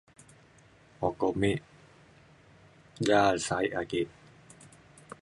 [1.07, 1.61] oko mik
[3.07, 4.01] ja sae' ake.